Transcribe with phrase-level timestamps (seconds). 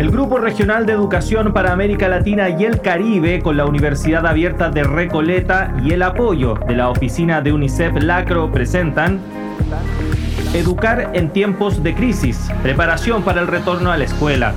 [0.00, 4.70] El Grupo Regional de Educación para América Latina y el Caribe, con la Universidad Abierta
[4.70, 9.20] de Recoleta y el apoyo de la oficina de UNICEF Lacro, presentan
[10.54, 14.54] Educar en tiempos de crisis, preparación para el retorno a la escuela.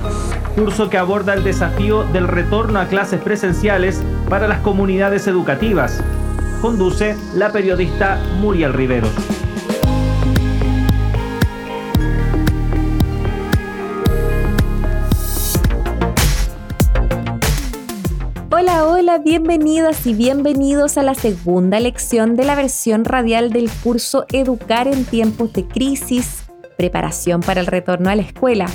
[0.56, 6.02] Curso que aborda el desafío del retorno a clases presenciales para las comunidades educativas.
[6.62, 9.08] Conduce la periodista Muriel Rivero.
[19.22, 25.04] Bienvenidas y bienvenidos a la segunda lección de la versión radial del curso Educar en
[25.04, 26.44] tiempos de crisis,
[26.76, 28.66] preparación para el retorno a la escuela.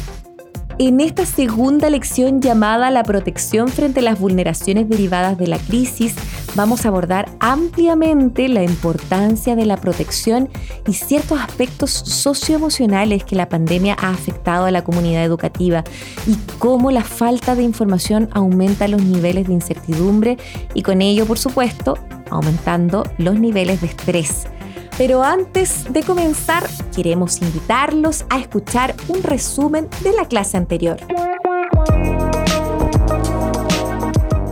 [0.82, 6.16] En esta segunda lección llamada La protección frente a las vulneraciones derivadas de la crisis,
[6.56, 10.48] vamos a abordar ampliamente la importancia de la protección
[10.88, 15.84] y ciertos aspectos socioemocionales que la pandemia ha afectado a la comunidad educativa
[16.26, 20.38] y cómo la falta de información aumenta los niveles de incertidumbre
[20.74, 21.98] y con ello, por supuesto,
[22.30, 24.48] aumentando los niveles de estrés.
[25.00, 30.98] Pero antes de comenzar, queremos invitarlos a escuchar un resumen de la clase anterior.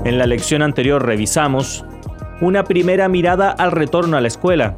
[0.05, 1.83] En la lección anterior revisamos
[2.39, 4.77] una primera mirada al retorno a la escuela.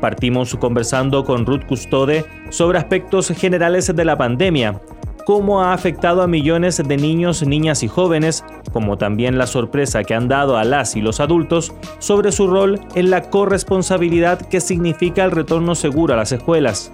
[0.00, 4.80] Partimos conversando con Ruth Custode sobre aspectos generales de la pandemia,
[5.26, 10.14] cómo ha afectado a millones de niños, niñas y jóvenes, como también la sorpresa que
[10.14, 15.24] han dado a las y los adultos sobre su rol en la corresponsabilidad que significa
[15.24, 16.92] el retorno seguro a las escuelas.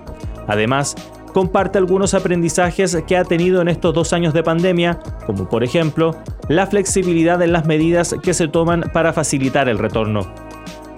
[0.49, 0.97] Además,
[1.35, 6.17] comparte algunos aprendizajes que ha tenido en estos dos años de pandemia, como por ejemplo
[6.49, 10.33] la flexibilidad en las medidas que se toman para facilitar el retorno.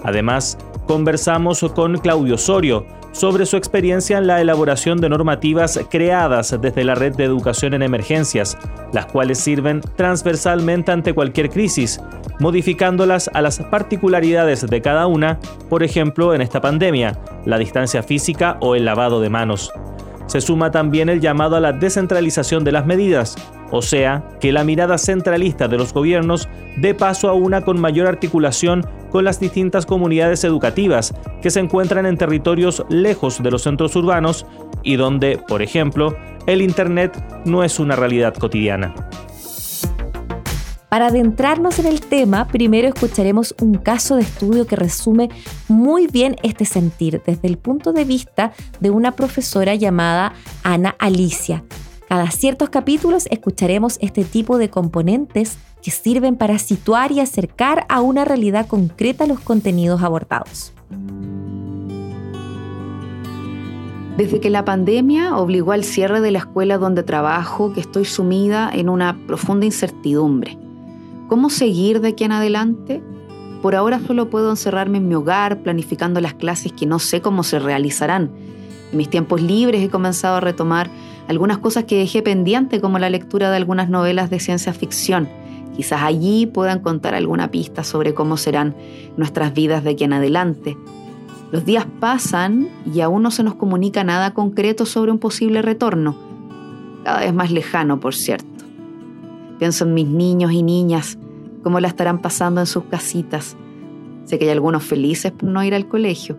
[0.05, 6.83] Además, conversamos con Claudio Osorio, sobre su experiencia en la elaboración de normativas creadas desde
[6.83, 8.59] la Red de Educación en Emergencias,
[8.93, 12.01] las cuales sirven transversalmente ante cualquier crisis,
[12.41, 15.39] modificándolas a las particularidades de cada una,
[15.71, 19.73] por ejemplo en esta pandemia, la distancia física o el lavado de manos.
[20.27, 23.37] Se suma también el llamado a la descentralización de las medidas,
[23.71, 28.07] o sea, que la mirada centralista de los gobiernos dé paso a una con mayor
[28.07, 33.95] articulación con las distintas comunidades educativas que se encuentran en territorios lejos de los centros
[33.97, 34.47] urbanos
[34.83, 38.95] y donde, por ejemplo, el Internet no es una realidad cotidiana.
[40.95, 45.29] Para adentrarnos en el tema, primero escucharemos un caso de estudio que resume
[45.67, 51.65] muy bien este sentir desde el punto de vista de una profesora llamada Ana Alicia.
[52.09, 58.01] Cada ciertos capítulos escucharemos este tipo de componentes que sirven para situar y acercar a
[58.01, 60.73] una realidad concreta los contenidos abordados.
[64.17, 68.71] Desde que la pandemia obligó al cierre de la escuela donde trabajo, que estoy sumida
[68.73, 70.57] en una profunda incertidumbre.
[71.29, 73.03] ¿Cómo seguir de aquí en adelante?
[73.63, 77.43] Por ahora solo puedo encerrarme en mi hogar planificando las clases que no sé cómo
[77.43, 78.31] se realizarán.
[78.93, 80.91] En mis tiempos libres he comenzado a retomar
[81.29, 85.29] algunas cosas que dejé pendiente como la lectura de algunas novelas de ciencia ficción
[85.77, 88.77] Quizás allí puedan contar alguna pista sobre cómo serán
[89.17, 90.77] nuestras vidas de aquí en adelante.
[91.51, 96.17] Los días pasan y aún no se nos comunica nada concreto sobre un posible retorno,
[97.05, 98.54] cada vez más lejano, por cierto.
[99.59, 101.19] Pienso en mis niños y niñas,
[101.63, 103.57] cómo la estarán pasando en sus casitas.
[104.25, 106.37] Sé que hay algunos felices por no ir al colegio.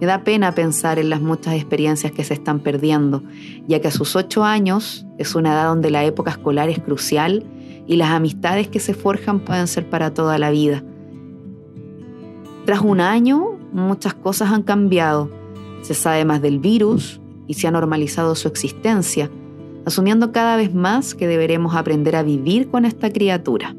[0.00, 3.22] Me da pena pensar en las muchas experiencias que se están perdiendo,
[3.66, 7.44] ya que a sus ocho años es una edad donde la época escolar es crucial
[7.86, 10.82] y las amistades que se forjan pueden ser para toda la vida.
[12.64, 15.30] Tras un año, muchas cosas han cambiado.
[15.82, 19.30] Se sabe más del virus y se ha normalizado su existencia,
[19.86, 23.74] asumiendo cada vez más que deberemos aprender a vivir con esta criatura.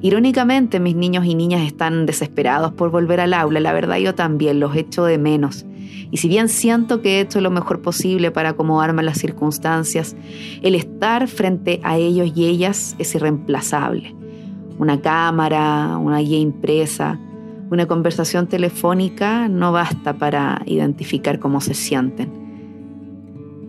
[0.00, 4.60] Irónicamente, mis niños y niñas están desesperados por volver al aula, la verdad yo también
[4.60, 5.66] los echo de menos.
[6.10, 10.16] Y si bien siento que he hecho lo mejor posible para acomodarme a las circunstancias,
[10.62, 14.14] el estar frente a ellos y ellas es irreemplazable.
[14.78, 17.18] Una cámara, una guía impresa,
[17.70, 22.45] una conversación telefónica no basta para identificar cómo se sienten.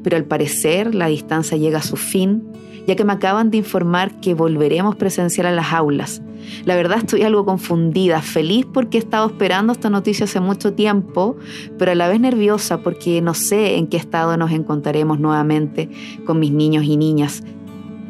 [0.07, 2.41] Pero al parecer la distancia llega a su fin
[2.87, 6.21] ya que me acaban de informar que volveremos presencial a las aulas.
[6.63, 11.35] La verdad estoy algo confundida, feliz porque he estado esperando esta noticia hace mucho tiempo,
[11.77, 15.89] pero a la vez nerviosa porque no sé en qué estado nos encontraremos nuevamente
[16.25, 17.43] con mis niños y niñas.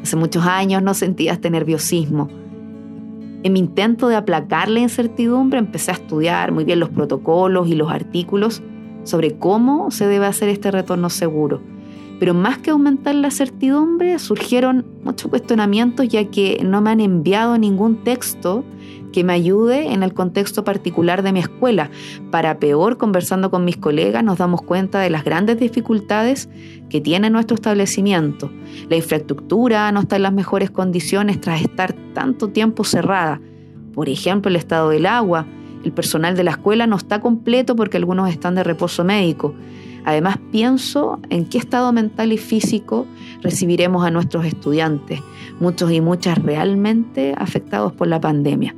[0.03, 2.29] Hace muchos años no sentía este nerviosismo.
[3.41, 7.73] En mi intento de aplacar la incertidumbre empecé a estudiar muy bien los protocolos y
[7.73, 8.61] los artículos
[9.05, 11.75] sobre cómo se debe hacer este retorno seguro
[12.19, 17.57] Pero más que aumentar la certidumbre, surgieron muchos cuestionamientos ya que no me han enviado
[17.57, 18.63] ningún texto
[19.11, 21.89] que me ayude en el contexto particular de mi escuela.
[22.29, 26.49] Para peor, conversando con mis colegas, nos damos cuenta de las grandes dificultades
[26.89, 28.51] que tiene nuestro establecimiento.
[28.89, 33.41] La infraestructura no está en las mejores condiciones tras estar tanto tiempo cerrada.
[33.93, 35.47] Por ejemplo, el estado del agua.
[35.83, 39.55] El personal de la escuela no está completo porque algunos están de reposo médico.
[40.07, 43.05] Además, pienso en qué estado mental y físico
[43.41, 45.19] recibiremos a nuestros estudiantes,
[45.59, 48.73] muchos y muchas realmente afectados por la pandemia.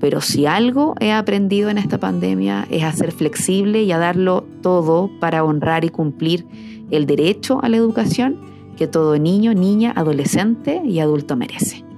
[0.00, 4.46] Pero si algo he aprendido en esta pandemia es a ser flexible y a darlo
[4.62, 6.46] todo para honrar y cumplir
[6.90, 8.38] el derecho a la educación
[8.78, 11.89] que todo niño, niña, adolescente y adulto merece.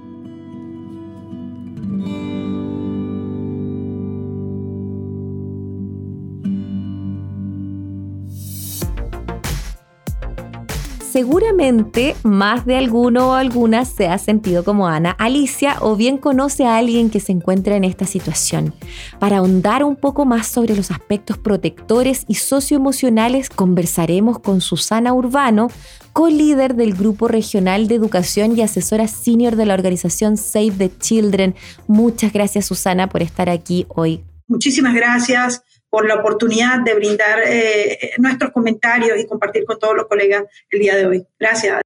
[11.13, 16.65] Seguramente más de alguno o alguna se ha sentido como Ana Alicia o bien conoce
[16.65, 18.73] a alguien que se encuentra en esta situación.
[19.19, 25.67] Para ahondar un poco más sobre los aspectos protectores y socioemocionales, conversaremos con Susana Urbano,
[26.13, 31.53] co-líder del Grupo Regional de Educación y asesora senior de la organización Save the Children.
[31.85, 34.23] Muchas gracias Susana por estar aquí hoy.
[34.47, 35.61] Muchísimas gracias
[35.93, 40.79] por la oportunidad de brindar eh, nuestros comentarios y compartir con todos los colegas el
[40.79, 41.27] día de hoy.
[41.39, 41.81] Gracias.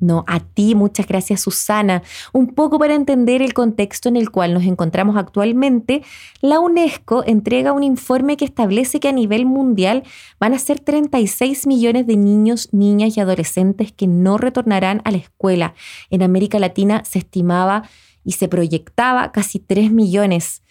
[0.00, 2.02] No, a ti, muchas gracias Susana.
[2.32, 6.02] Un poco para entender el contexto en el cual nos encontramos actualmente,
[6.40, 10.02] la UNESCO entrega un informe que establece que a nivel mundial
[10.40, 15.18] van a ser 36 millones de niños, niñas y adolescentes que no retornarán a la
[15.18, 15.74] escuela.
[16.10, 17.84] En América Latina se estimaba
[18.24, 20.62] y se proyectaba casi 3 millones.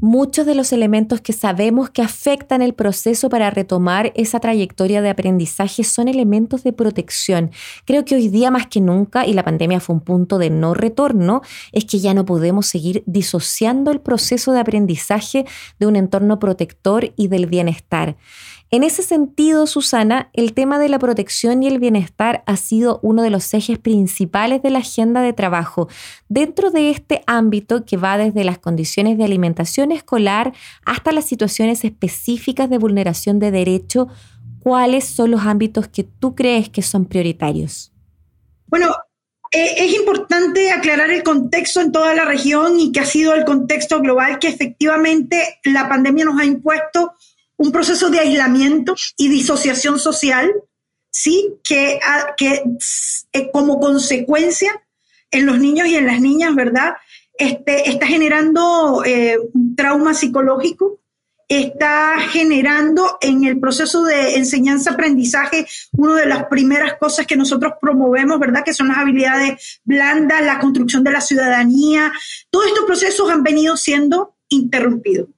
[0.00, 5.10] Muchos de los elementos que sabemos que afectan el proceso para retomar esa trayectoria de
[5.10, 7.50] aprendizaje son elementos de protección.
[7.84, 10.72] Creo que hoy día más que nunca, y la pandemia fue un punto de no
[10.72, 11.42] retorno,
[11.72, 15.46] es que ya no podemos seguir disociando el proceso de aprendizaje
[15.80, 18.16] de un entorno protector y del bienestar.
[18.70, 23.22] En ese sentido, Susana, el tema de la protección y el bienestar ha sido uno
[23.22, 25.88] de los ejes principales de la agenda de trabajo.
[26.28, 30.52] Dentro de este ámbito que va desde las condiciones de alimentación escolar
[30.84, 34.08] hasta las situaciones específicas de vulneración de derecho,
[34.58, 37.90] ¿cuáles son los ámbitos que tú crees que son prioritarios?
[38.66, 38.94] Bueno,
[39.50, 43.46] eh, es importante aclarar el contexto en toda la región y que ha sido el
[43.46, 47.14] contexto global que efectivamente la pandemia nos ha impuesto
[47.58, 50.50] un proceso de aislamiento y disociación social,
[51.10, 51.54] ¿sí?
[51.62, 52.00] Que,
[52.36, 52.62] que
[53.32, 54.80] eh, como consecuencia
[55.30, 56.94] en los niños y en las niñas, ¿verdad?
[57.36, 59.36] Este, está generando eh,
[59.76, 61.00] trauma psicológico,
[61.48, 68.38] está generando en el proceso de enseñanza-aprendizaje una de las primeras cosas que nosotros promovemos,
[68.38, 68.62] ¿verdad?
[68.64, 72.12] Que son las habilidades blandas, la construcción de la ciudadanía.
[72.50, 75.28] Todos estos procesos han venido siendo interrumpidos.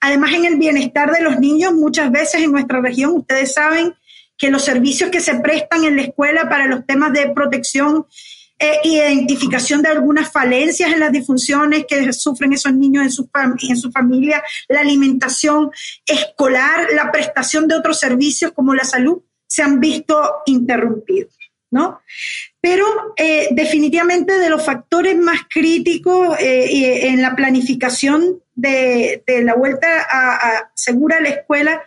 [0.00, 3.94] Además, en el bienestar de los niños, muchas veces en nuestra región, ustedes saben
[4.38, 8.06] que los servicios que se prestan en la escuela para los temas de protección
[8.58, 13.30] e identificación de algunas falencias en las disfunciones que sufren esos niños en su,
[13.68, 15.70] en su familia, la alimentación
[16.06, 21.39] escolar, la prestación de otros servicios como la salud, se han visto interrumpidos.
[21.70, 22.00] ¿No?
[22.60, 22.84] Pero
[23.16, 30.70] eh, definitivamente de los factores más críticos eh, en la planificación de, la vuelta a,
[30.74, 31.82] segura a la escuela,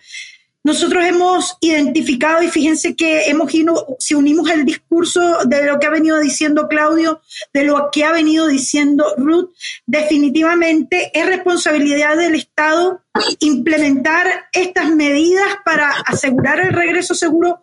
[0.66, 5.88] nosotros hemos identificado y fíjense que hemos ido, si unimos el discurso de lo que
[5.88, 7.22] ha venido diciendo Claudio,
[7.54, 9.50] de lo que ha venido diciendo Ruth,
[9.86, 13.02] definitivamente es responsabilidad del Estado
[13.40, 17.62] implementar estas medidas para asegurar el regreso seguro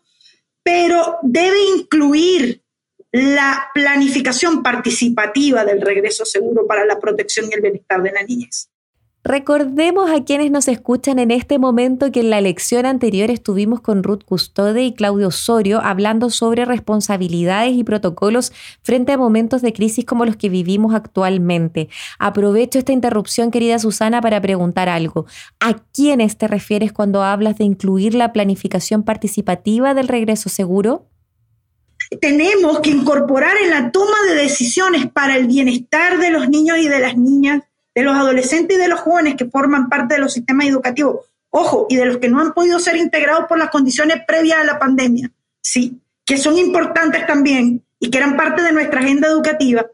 [0.62, 2.62] pero debe incluir
[3.12, 8.69] la planificación participativa del regreso seguro para la protección y el bienestar de la niñez.
[9.22, 14.02] Recordemos a quienes nos escuchan en este momento que en la lección anterior estuvimos con
[14.02, 18.50] Ruth Custode y Claudio Osorio hablando sobre responsabilidades y protocolos
[18.82, 21.90] frente a momentos de crisis como los que vivimos actualmente.
[22.18, 25.26] Aprovecho esta interrupción, querida Susana, para preguntar algo.
[25.60, 31.10] ¿A quiénes te refieres cuando hablas de incluir la planificación participativa del regreso seguro?
[32.22, 36.88] Tenemos que incorporar en la toma de decisiones para el bienestar de los niños y
[36.88, 37.62] de las niñas
[37.94, 41.86] de los adolescentes y de los jóvenes que forman parte de los sistemas educativos, ojo,
[41.88, 44.78] y de los que no han podido ser integrados por las condiciones previas a la
[44.78, 45.30] pandemia,
[45.60, 49.84] sí, que son importantes también y que eran parte de nuestra agenda educativa,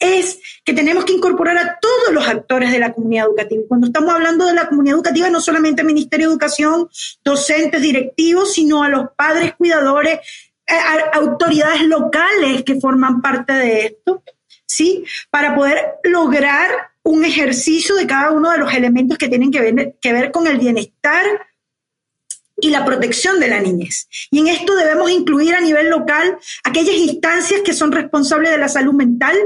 [0.00, 3.62] es que tenemos que incorporar a todos los actores de la comunidad educativa.
[3.68, 6.88] Cuando estamos hablando de la comunidad educativa, no solamente el Ministerio de Educación,
[7.22, 10.20] docentes, directivos, sino a los padres cuidadores,
[11.12, 14.22] autoridades locales que forman parte de esto,
[14.66, 15.04] ¿sí?
[15.30, 19.60] Para poder lograr un ejercicio de cada uno de los elementos que tienen que
[20.12, 21.24] ver, con el bienestar
[22.56, 24.08] y la protección de la niñez.
[24.30, 28.68] Y en esto debemos incluir a nivel local aquellas instancias que son responsables de la
[28.68, 29.36] salud mental,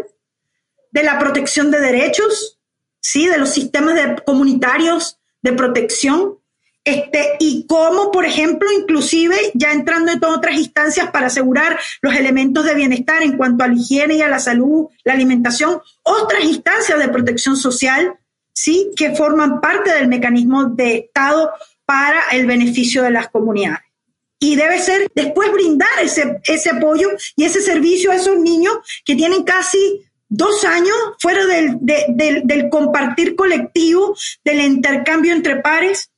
[0.90, 2.58] de la protección de derechos,
[3.00, 3.26] ¿sí?
[3.26, 6.38] de los sistemas de, comunitarios de protección,
[6.86, 12.64] este, y cómo, por ejemplo, inclusive ya entrando en otras instancias para asegurar los elementos
[12.64, 16.96] de bienestar en cuanto a la higiene y a la salud, la alimentación, otras instancias
[17.00, 18.14] de protección social,
[18.52, 18.92] ¿sí?
[18.96, 21.50] que forman parte del mecanismo de Estado
[21.84, 23.80] para el beneficio de las comunidades.
[24.38, 29.16] Y debe ser después brindar ese, ese apoyo y ese servicio a esos niños que
[29.16, 36.12] tienen casi dos años fuera del, del compartir colectivo, del intercambio entre pares,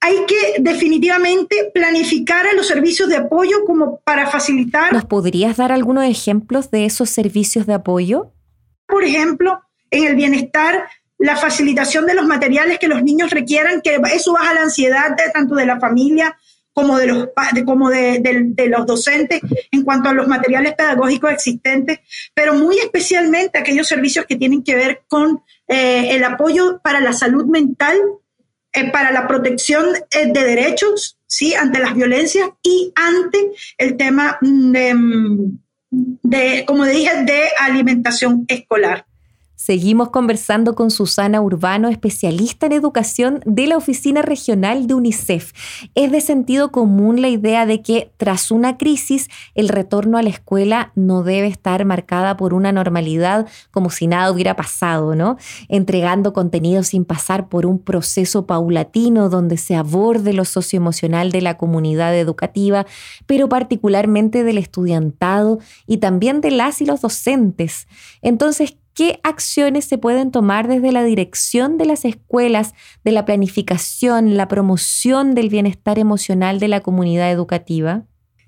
[0.00, 4.92] hay que definitivamente planificar a los servicios de apoyo como para facilitar.
[4.92, 8.32] ¿Nos podrías dar algunos ejemplos de esos servicios de apoyo?
[8.86, 10.88] Por ejemplo, en el bienestar,
[11.18, 15.30] la facilitación de los materiales que los niños requieran, que eso baja la ansiedad de,
[15.32, 16.36] tanto de la familia
[16.72, 17.28] como de los,
[17.66, 21.98] como de, los docentes en cuanto a los materiales pedagógicos existentes,
[22.32, 27.12] pero muy especialmente aquellos servicios que tienen que ver con eh, el apoyo para la
[27.12, 27.98] salud mental
[28.72, 31.54] eh, para la protección eh, de derechos, ¿sí?
[31.54, 35.58] Ante las violencias y ante el tema de, mm,
[35.90, 39.06] de como dije, de alimentación escolar.
[39.62, 45.52] Seguimos conversando con Susana Urbano, especialista en educación de la Oficina Regional de UNICEF.
[45.94, 50.30] Es de sentido común la idea de que tras una crisis el retorno a la
[50.30, 55.36] escuela no debe estar marcada por una normalidad como si nada hubiera pasado, ¿no?
[55.68, 61.58] Entregando contenido sin pasar por un proceso paulatino donde se aborde lo socioemocional de la
[61.58, 62.86] comunidad educativa,
[63.26, 67.88] pero particularmente del estudiantado y también de las y los docentes.
[68.22, 74.36] Entonces, ¿Qué acciones se pueden tomar desde la dirección de las escuelas, de la planificación,
[74.36, 78.04] la promoción del bienestar emocional de la comunidad educativa?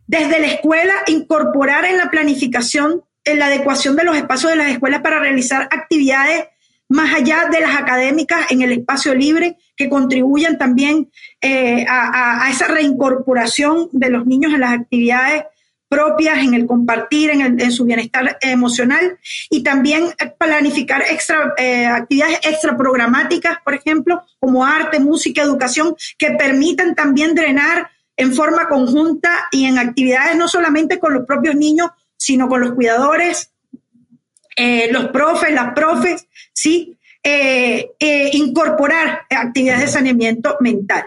[0.06, 4.68] Desde la escuela, incorporar en la planificación en la adecuación de los espacios de las
[4.68, 6.44] escuelas para realizar actividades
[6.88, 12.68] más allá de las académicas en el espacio libre, que contribuyan también eh, a, esa
[12.68, 15.44] reincorporación de los niños en las actividades
[15.92, 19.18] propias, en el compartir, en, su bienestar emocional
[19.50, 20.04] y también
[20.38, 27.34] planificar extra, eh, actividades extra programáticas, por ejemplo, como arte, música, educación, que permitan también
[27.34, 32.62] drenar en forma conjunta y en actividades no solamente con los propios niños, sino con
[32.62, 33.52] los cuidadores,
[34.56, 36.96] eh, los profes, las profes, ¿sí?
[37.22, 37.90] Eh,
[38.32, 41.04] incorporar actividades de saneamiento mental.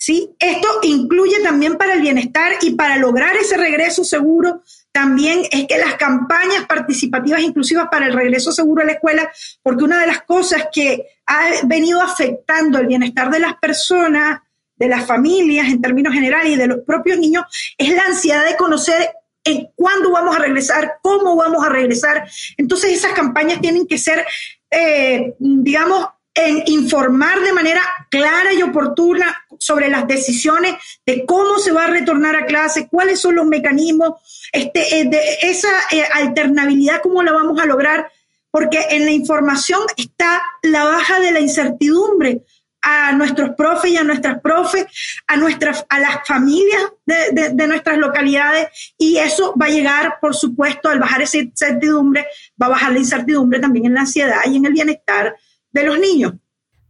[0.00, 0.34] ¿Sí?
[0.38, 5.76] Esto incluye también para el bienestar y para lograr ese regreso seguro, también es que
[5.76, 9.30] las campañas participativas inclusivas para el regreso seguro a la escuela,
[9.62, 14.40] porque una de las cosas que ha venido afectando el bienestar de las personas,
[14.74, 17.44] de las familias en términos generales y de los propios niños,
[17.76, 19.10] es la ansiedad de conocer
[19.44, 22.26] en cuándo vamos a regresar, cómo vamos a regresar.
[22.56, 24.26] Entonces esas campañas tienen que ser,
[24.70, 30.74] eh, digamos, en informar de manera clara y oportuna sobre las decisiones
[31.04, 34.14] de cómo se va a retornar a clase, cuáles son los mecanismos,
[34.52, 38.10] este, eh, de esa eh, alternabilidad, cómo la vamos a lograr,
[38.50, 42.42] porque en la información está la baja de la incertidumbre
[42.82, 44.86] a nuestros profes y a nuestras profes,
[45.26, 50.34] a, nuestras, a las familias de, de nuestras localidades, y eso va a llegar, por
[50.34, 52.26] supuesto, al bajar esa incertidumbre,
[52.60, 55.36] va a bajar la incertidumbre también en la ansiedad y en el bienestar
[55.70, 56.32] de los niños.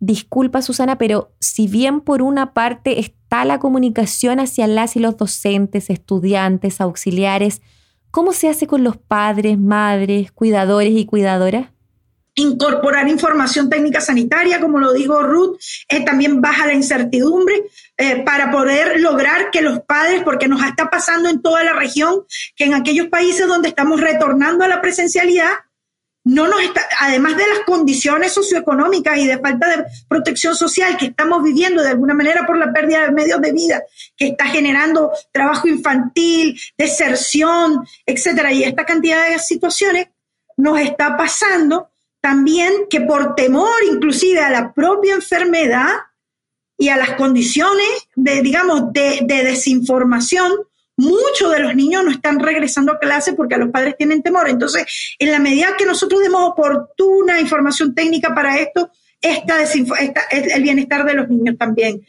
[0.00, 5.18] Disculpa, Susana, pero si bien por una parte está la comunicación hacia las y los
[5.18, 7.60] docentes, estudiantes, auxiliares,
[8.10, 11.68] ¿cómo se hace con los padres, madres, cuidadores y cuidadoras?
[12.34, 15.58] Incorporar información técnica sanitaria, como lo digo Ruth,
[15.90, 17.64] eh, también baja la incertidumbre
[17.98, 22.24] eh, para poder lograr que los padres, porque nos está pasando en toda la región,
[22.56, 25.50] que en aquellos países donde estamos retornando a la presencialidad,
[26.30, 31.06] no nos está, además de las condiciones socioeconómicas y de falta de protección social que
[31.06, 33.82] estamos viviendo de alguna manera por la pérdida de medios de vida,
[34.16, 40.06] que está generando trabajo infantil, deserción, etcétera, y esta cantidad de situaciones,
[40.56, 41.88] nos está pasando
[42.20, 45.88] también que por temor inclusive a la propia enfermedad
[46.78, 50.52] y a las condiciones de, digamos, de, de desinformación,
[51.00, 54.48] muchos de los niños no están regresando a clase porque los padres tienen temor.
[54.48, 58.90] Entonces, en la medida que nosotros demos oportuna información técnica para esto,
[59.20, 62.00] esta, esta, el bienestar de los niños también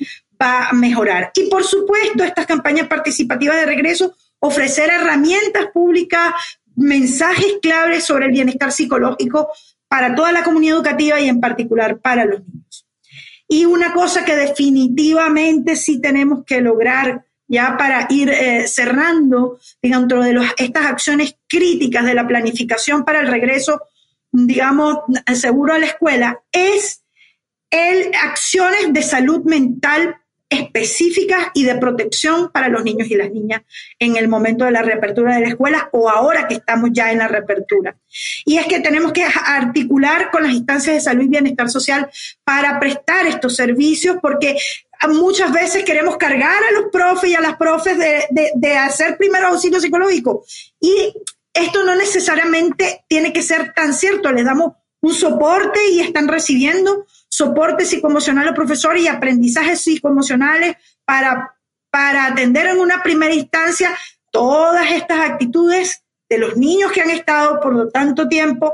[0.41, 1.31] va a mejorar.
[1.35, 6.33] Y por supuesto, estas campañas participativas de regreso ofrecer herramientas públicas,
[6.75, 9.49] mensajes claves sobre el bienestar psicológico
[9.87, 12.87] para toda la comunidad educativa y en particular para los niños.
[13.47, 20.23] Y una cosa que definitivamente sí tenemos que lograr ya para ir eh, cerrando dentro
[20.23, 23.81] de estas acciones críticas de la planificación para el regreso,
[24.31, 24.99] digamos,
[25.33, 27.03] seguro a la escuela, es
[27.69, 30.15] el, acciones de salud mental
[30.49, 33.61] específicas y de protección para los niños y las niñas
[33.99, 37.19] en el momento de la reapertura de la escuela o ahora que estamos ya en
[37.19, 37.97] la reapertura.
[38.45, 42.09] Y es que tenemos que articular con las instancias de salud y bienestar social
[42.43, 44.57] para prestar estos servicios porque
[45.07, 49.47] muchas veces queremos cargar a los profes y a las profes de, de hacer primero
[49.47, 50.43] auxilio psicológico.
[50.79, 51.13] Y
[51.53, 54.31] esto no necesariamente tiene que ser tan cierto.
[54.31, 61.55] Les damos un soporte y están recibiendo soporte psicoemocional al profesor y aprendizajes psicoemocionales para,
[61.89, 63.97] para atender en una primera instancia
[64.31, 68.73] todas estas actitudes de los niños que han estado por tanto tiempo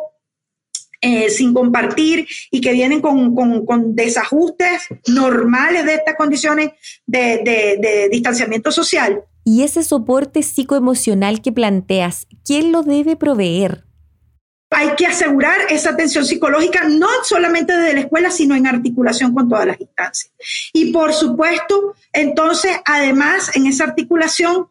[1.01, 6.71] eh, sin compartir y que vienen con, desajustes normales de estas condiciones
[7.05, 9.21] de, de distanciamiento social.
[9.43, 13.87] Y ese soporte psicoemocional que planteas, ¿quién lo debe proveer?
[14.69, 19.47] hay que asegurar esa atención psicológica no solamente desde la escuela, sino en articulación con
[19.47, 20.33] todas las instancias.
[20.73, 24.67] Y por supuesto, entonces, además, en esa articulación,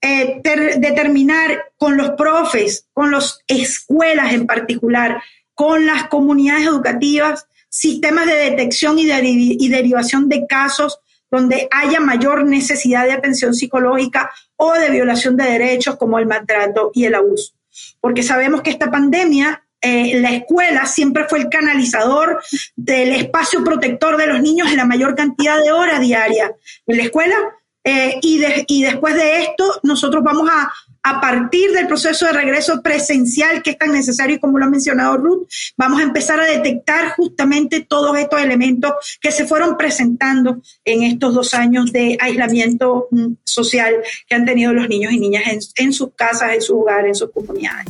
[0.00, 5.22] eh, determinar con los profes, con las escuelas en particular,
[5.62, 10.98] con las comunidades educativas, sistemas de detección y, y derivación de casos
[11.30, 16.90] donde haya mayor necesidad de atención psicológica o de violación de derechos como el maltrato
[16.94, 17.52] y el abuso
[18.00, 22.42] porque sabemos que esta pandemia, eh, la escuela siempre fue el canalizador
[22.76, 26.52] del espacio protector de los niños en la mayor cantidad de horas diarias
[26.86, 27.36] en la escuela.
[27.84, 30.72] Eh, y después de esto, nosotros vamos a,
[31.04, 35.16] a partir del proceso de regreso presencial que es tan necesario, como lo ha mencionado
[35.16, 41.02] Ruth, vamos a empezar a detectar justamente todos estos elementos que se fueron presentando en
[41.02, 43.96] estos dos años de aislamiento mm, social
[44.28, 45.42] que han tenido los niños y niñas
[45.76, 47.86] en, sus casas, en su hogar, en sus comunidades.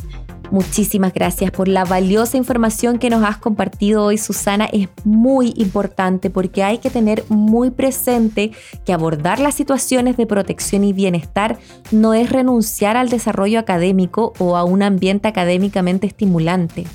[0.53, 4.65] Muchísimas gracias por la valiosa información que nos has compartido hoy, Susana.
[4.65, 8.51] Es muy importante porque hay que tener muy presente
[8.85, 11.57] que abordar las situaciones de protección y bienestar
[11.89, 16.85] no es renunciar al desarrollo académico o a un ambiente académicamente estimulante.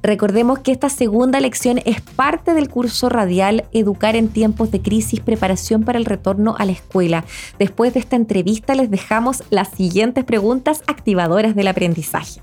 [0.00, 5.18] Recordemos que esta segunda lección es parte del curso radial Educar en tiempos de crisis,
[5.18, 7.24] preparación para el retorno a la escuela.
[7.58, 12.40] Después de esta entrevista les dejamos las siguientes preguntas activadoras del aprendizaje.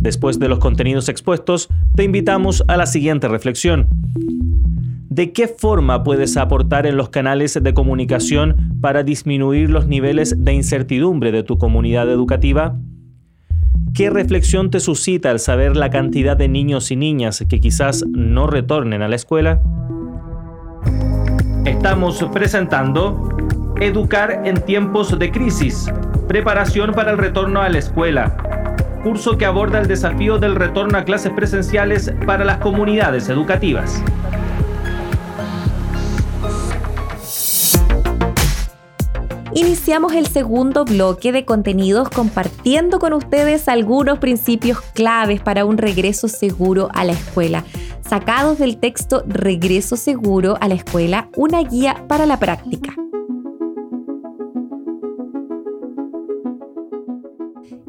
[0.00, 3.88] Después de los contenidos expuestos, te invitamos a la siguiente reflexión.
[5.08, 10.52] ¿De qué forma puedes aportar en los canales de comunicación para disminuir los niveles de
[10.52, 12.76] incertidumbre de tu comunidad educativa?
[13.94, 18.46] ¿Qué reflexión te suscita al saber la cantidad de niños y niñas que quizás no
[18.46, 19.62] retornen a la escuela?
[21.64, 23.36] Estamos presentando
[23.80, 25.86] Educar en tiempos de crisis,
[26.26, 28.36] preparación para el retorno a la escuela,
[29.02, 34.02] curso que aborda el desafío del retorno a clases presenciales para las comunidades educativas.
[39.54, 46.28] Iniciamos el segundo bloque de contenidos compartiendo con ustedes algunos principios claves para un regreso
[46.28, 47.64] seguro a la escuela,
[48.06, 52.94] sacados del texto Regreso seguro a la escuela, una guía para la práctica.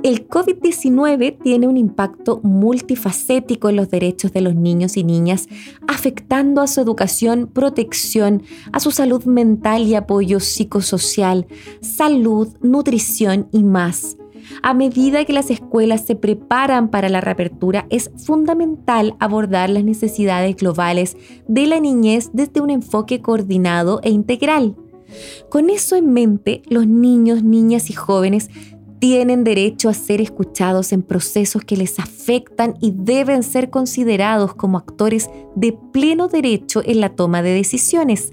[0.07, 5.49] El COVID-19 tiene un impacto multifacético en los derechos de los niños y niñas,
[5.85, 8.41] afectando a su educación, protección,
[8.71, 11.45] a su salud mental y apoyo psicosocial,
[11.81, 14.15] salud, nutrición y más.
[14.63, 20.55] A medida que las escuelas se preparan para la reapertura, es fundamental abordar las necesidades
[20.55, 21.17] globales
[21.49, 24.77] de la niñez desde un enfoque coordinado e integral.
[25.49, 28.49] Con eso en mente, los niños, niñas y jóvenes
[28.99, 34.77] tienen derecho a ser escuchados en procesos que les afectan y deben ser considerados como
[34.77, 38.31] actores de pleno derecho en la toma de decisiones.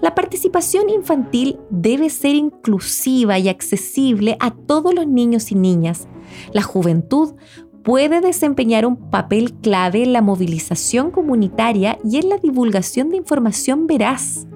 [0.00, 6.08] La participación infantil debe ser inclusiva y accesible a todos los niños y niñas.
[6.52, 7.34] La juventud
[7.82, 13.86] puede desempeñar un papel clave en la movilización comunitaria y en la divulgación de información
[13.86, 14.46] veraz.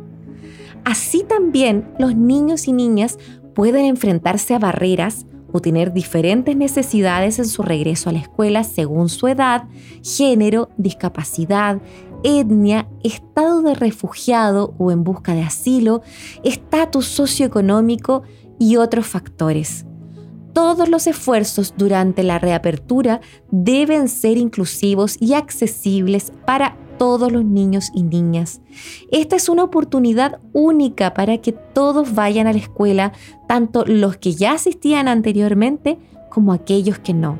[0.84, 3.18] Así también los niños y niñas
[3.54, 9.08] pueden enfrentarse a barreras o tener diferentes necesidades en su regreso a la escuela según
[9.08, 9.64] su edad,
[10.02, 11.80] género, discapacidad,
[12.22, 16.02] etnia, estado de refugiado o en busca de asilo,
[16.42, 18.22] estatus socioeconómico
[18.58, 19.84] y otros factores.
[20.52, 27.90] Todos los esfuerzos durante la reapertura deben ser inclusivos y accesibles para todos los niños
[27.94, 28.60] y niñas.
[29.10, 33.12] Esta es una oportunidad única para que todos vayan a la escuela,
[33.46, 35.98] tanto los que ya asistían anteriormente
[36.30, 37.38] como aquellos que no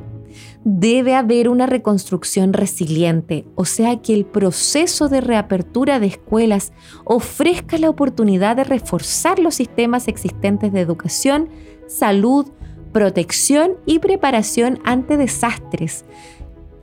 [0.64, 6.72] debe haber una reconstrucción resiliente, o sea que el proceso de reapertura de escuelas
[7.04, 11.48] ofrezca la oportunidad de reforzar los sistemas existentes de educación,
[11.86, 12.46] salud,
[12.92, 16.04] protección y preparación ante desastres,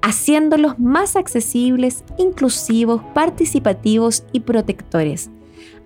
[0.06, 5.32] haciéndolos más accesibles, inclusivos, participativos y protectores.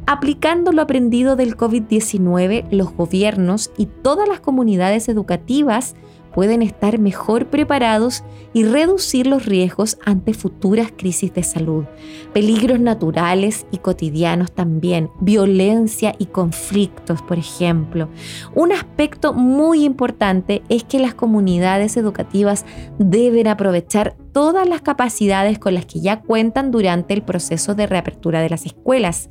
[0.08, 5.96] Aplicando lo aprendido del COVID-19, los gobiernos y todas las comunidades educativas
[6.34, 11.86] pueden estar mejor preparados y reducir los riesgos ante futuras crisis de salud,
[12.34, 18.10] peligros naturales y cotidianos también, violencia y conflictos, por ejemplo.
[18.56, 22.66] Un aspecto muy importante es que las comunidades educativas
[22.98, 28.42] deben aprovechar todas las capacidades con las que ya cuentan durante el proceso de reapertura
[28.42, 29.30] de las escuelas.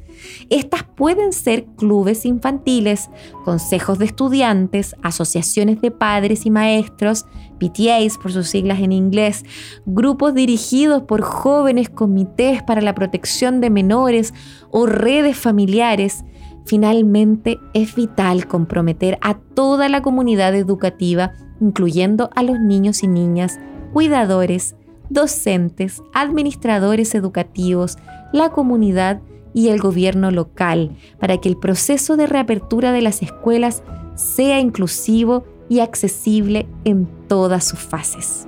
[0.51, 3.09] Estas pueden ser clubes infantiles,
[3.45, 7.27] consejos de estudiantes, asociaciones de padres y maestros,
[7.59, 9.45] PTAs por sus siglas en inglés,
[9.87, 14.35] grupos dirigidos por jóvenes comités para la protección de menores
[14.71, 16.25] o redes familiares.
[16.65, 23.59] Finalmente, es vital comprometer a toda la comunidad educativa, incluyendo a los niños y niñas,
[23.93, 24.77] cuidadores,
[25.11, 27.97] docentes, administradores educativos,
[28.33, 29.21] la comunidad
[29.55, 33.83] y el gobierno local, para que el proceso de reapertura de las escuelas
[34.15, 38.47] sea inclusivo y accesible en todas sus fases.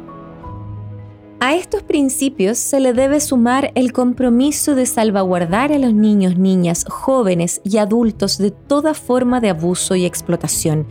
[1.42, 6.84] A estos principios se le debe sumar el compromiso de salvaguardar a los niños, niñas,
[6.86, 10.86] jóvenes y adultos de toda forma de abuso y explotación.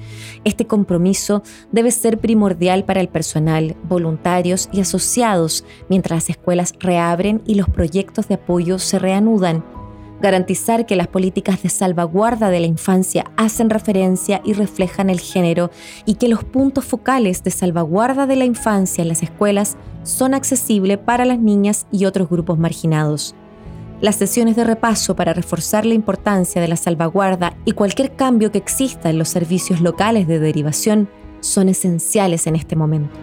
[0.46, 7.44] Este compromiso debe ser primordial para el personal, voluntarios y asociados mientras las escuelas reabren
[7.46, 9.64] y los proyectos de apoyo se reanudan
[10.22, 15.72] garantizar que las políticas de salvaguarda de la infancia hacen referencia y reflejan el género
[16.06, 20.98] y que los puntos focales de salvaguarda de la infancia en las escuelas son accesibles
[20.98, 23.36] para las niñas y otros grupos marginados.
[24.02, 28.58] Las sesiones de repaso para reforzar la importancia de la salvaguarda y cualquier cambio que
[28.58, 31.10] exista en los servicios locales de derivación
[31.42, 33.14] son esenciales en este momento.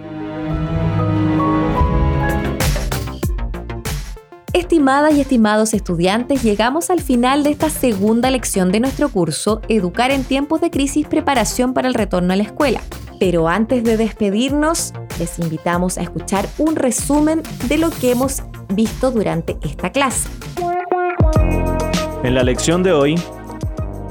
[4.76, 10.10] Estimadas y estimados estudiantes, llegamos al final de esta segunda lección de nuestro curso Educar
[10.10, 12.82] en tiempos de crisis, preparación para el retorno a la escuela.
[13.18, 19.10] Pero antes de despedirnos, les invitamos a escuchar un resumen de lo que hemos visto
[19.10, 20.28] durante esta clase.
[22.22, 23.14] En la lección de hoy,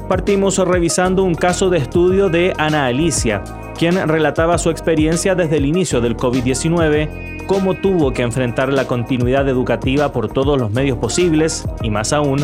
[0.08, 3.44] partimos revisando un caso de estudio de Ana Alicia,
[3.76, 9.48] quien relataba su experiencia desde el inicio del COVID-19 cómo tuvo que enfrentar la continuidad
[9.48, 12.40] educativa por todos los medios posibles y más aún,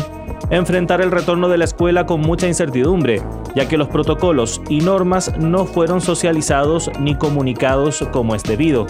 [0.49, 3.21] enfrentar el retorno de la escuela con mucha incertidumbre,
[3.55, 8.87] ya que los protocolos y normas no fueron socializados ni comunicados como es debido.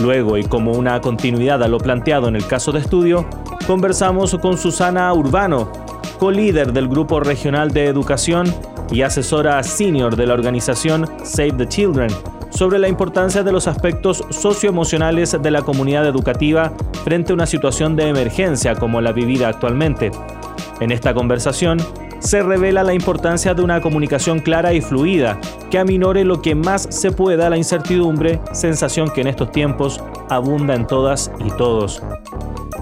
[0.00, 3.26] Luego, y como una continuidad a lo planteado en el caso de estudio,
[3.66, 5.70] conversamos con Susana Urbano,
[6.18, 8.52] co-líder del Grupo Regional de Educación
[8.90, 12.10] y asesora senior de la organización Save the Children,
[12.50, 16.72] sobre la importancia de los aspectos socioemocionales de la comunidad educativa
[17.04, 20.10] frente a una situación de emergencia como la vivida actualmente.
[20.80, 21.78] En esta conversación,
[22.24, 25.38] se revela la importancia de una comunicación clara y fluida
[25.70, 30.74] que aminore lo que más se pueda la incertidumbre, sensación que en estos tiempos abunda
[30.74, 32.02] en todas y todos.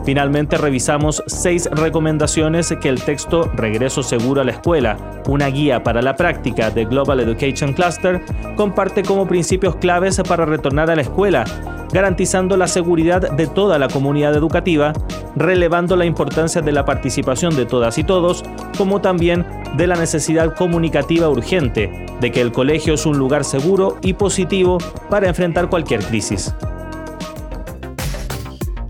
[0.04, 4.96] Finalmente revisamos seis recomendaciones que el texto Regreso Seguro a la Escuela,
[5.28, 8.20] una guía para la práctica de Global Education Cluster,
[8.56, 11.44] comparte como principios claves para retornar a la escuela,
[11.92, 14.92] garantizando la seguridad de toda la comunidad educativa,
[15.36, 18.42] relevando la importancia de la participación de todas y todos,
[18.76, 23.98] como también de la necesidad comunicativa urgente de que el colegio es un lugar seguro
[24.02, 26.52] y positivo para enfrentar cualquier crisis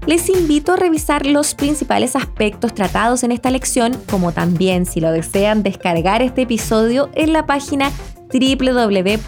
[0.07, 5.13] les invito a revisar los principales aspectos tratados en esta lección, como también, si lo
[5.13, 7.91] desean, descargar este episodio en la página
[8.33, 9.27] www.uar.cl,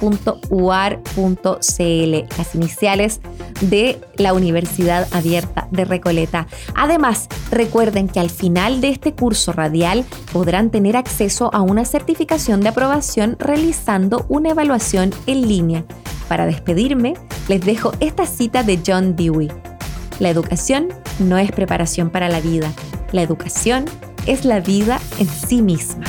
[2.38, 3.20] las iniciales
[3.60, 6.46] de la Universidad Abierta de Recoleta.
[6.74, 12.62] Además, recuerden que al final de este curso radial podrán tener acceso a una certificación
[12.62, 15.84] de aprobación realizando una evaluación en línea.
[16.28, 17.14] Para despedirme,
[17.48, 19.50] les dejo esta cita de John Dewey.
[20.20, 22.72] La educación no es preparación para la vida.
[23.10, 23.84] La educación
[24.26, 26.04] es la vida en sí misma.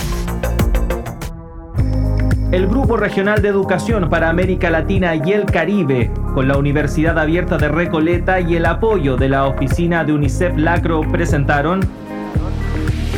[2.51, 7.57] El Grupo Regional de Educación para América Latina y el Caribe, con la Universidad Abierta
[7.57, 11.81] de Recoleta y el apoyo de la oficina de UNICEF Lacro, presentaron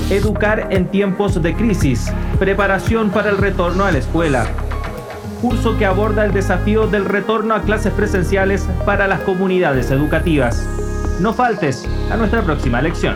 [0.09, 4.47] Educar en tiempos de crisis, preparación para el retorno a la escuela.
[5.41, 10.67] Curso que aborda el desafío del retorno a clases presenciales para las comunidades educativas.
[11.19, 13.15] No faltes a nuestra próxima lección.